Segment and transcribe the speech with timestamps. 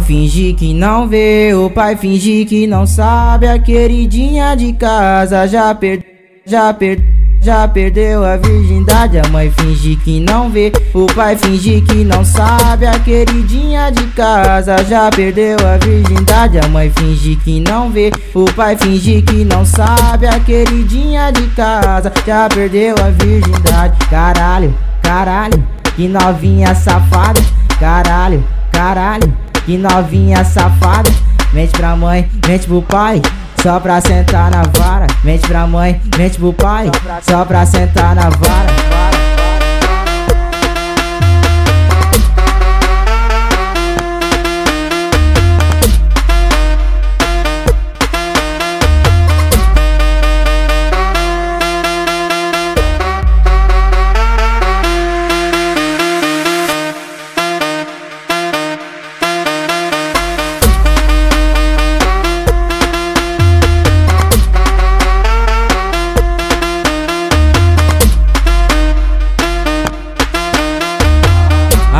[0.00, 3.46] finge que não vê, o pai finge que não sabe.
[3.46, 6.10] A queridinha de casa já perdeu,
[6.44, 7.20] já perdeu.
[7.42, 12.22] Já perdeu a virgindade, a mãe finge que não vê, o pai finge que não
[12.22, 12.86] sabe.
[12.86, 18.44] A queridinha de casa já perdeu a virgindade, a mãe finge que não vê, o
[18.52, 20.26] pai finge que não sabe.
[20.26, 23.96] A queridinha de casa já perdeu a virgindade.
[24.10, 25.64] Caralho, caralho,
[25.96, 27.40] que novinha safada.
[27.78, 31.10] Caralho, caralho, que novinha safada.
[31.52, 33.20] Mente pra mãe, mente pro pai.
[33.62, 36.90] Só pra sentar na vara, mente pra mãe, mente pro pai.
[37.22, 38.79] Só pra sentar na vara.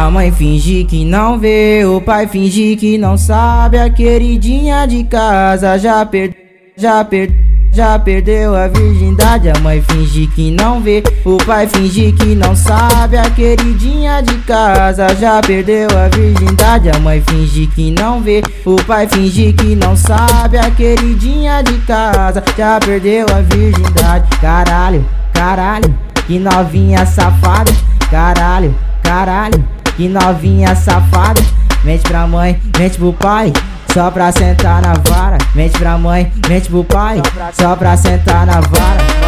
[0.00, 3.78] A mãe finge que não vê, o pai finge que não sabe.
[3.78, 6.40] A queridinha de casa já perdeu,
[6.74, 7.36] já perdeu.
[7.70, 12.56] Já perdeu a virgindade, a mãe finge que não vê, o pai finge que não
[12.56, 13.18] sabe.
[13.18, 18.76] A queridinha de casa já perdeu a virgindade, a mãe finge que não vê, o
[18.84, 20.56] pai finge que não sabe.
[20.56, 24.26] A queridinha de casa já perdeu a virgindade.
[24.40, 25.94] Caralho, caralho,
[26.26, 27.70] que novinha safada.
[28.10, 29.79] Caralho, caralho.
[30.00, 31.42] Que novinha safada,
[31.84, 33.52] mente pra mãe, mente pro pai.
[33.92, 37.20] Só pra sentar na vara, mente pra mãe, mente pro pai.
[37.52, 39.19] Só pra sentar na vara.